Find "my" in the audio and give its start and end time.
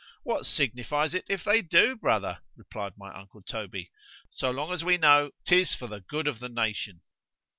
2.97-3.13